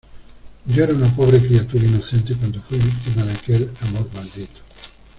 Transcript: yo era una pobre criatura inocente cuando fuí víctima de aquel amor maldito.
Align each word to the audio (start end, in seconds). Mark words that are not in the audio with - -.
yo 0.65 0.83
era 0.83 0.95
una 0.95 1.15
pobre 1.15 1.37
criatura 1.39 1.85
inocente 1.85 2.33
cuando 2.35 2.59
fuí 2.63 2.79
víctima 2.79 3.23
de 3.23 3.33
aquel 3.33 3.69
amor 3.81 4.09
maldito. 4.15 4.61